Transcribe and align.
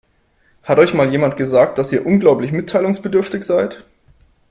Hat 0.63 0.79
euch 0.79 0.95
mal 0.95 1.11
jemand 1.11 1.35
gesagt, 1.37 1.77
dass 1.77 1.91
ihr 1.91 2.07
unglaublich 2.07 2.51
mitteilungsbedürftig 2.51 3.43
seid? 3.43 3.85